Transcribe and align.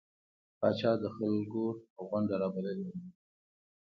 پاچا 0.59 0.91
د 1.01 1.05
خلکو 1.15 1.63
غونده 2.07 2.35
رابللې 2.41 2.83
وه. 2.93 2.97